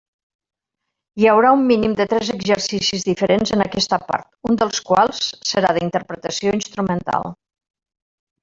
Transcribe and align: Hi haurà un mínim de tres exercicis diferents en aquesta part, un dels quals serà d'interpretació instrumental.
Hi 1.21 1.27
haurà 1.31 1.51
un 1.57 1.65
mínim 1.71 1.93
de 1.99 2.07
tres 2.13 2.31
exercicis 2.35 3.05
diferents 3.11 3.53
en 3.57 3.63
aquesta 3.67 4.01
part, 4.09 4.27
un 4.53 4.57
dels 4.63 4.83
quals 4.91 5.23
serà 5.51 5.75
d'interpretació 5.79 6.57
instrumental. 6.61 7.33